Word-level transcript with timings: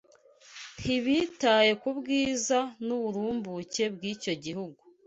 ntibitaye 0.79 1.71
ku 1.81 1.89
bwiza 1.97 2.59
n’uburumbuke 2.85 3.83
bw’icyo 3.93 4.33
gihugu 4.43 4.79